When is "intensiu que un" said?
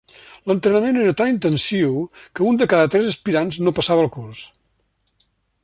1.33-2.57